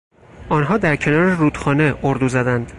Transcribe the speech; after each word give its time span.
آنها 0.49 0.77
در 0.77 0.95
کنار 0.95 1.35
رودخانه 1.35 1.95
اردو 2.03 2.29
زدند. 2.29 2.69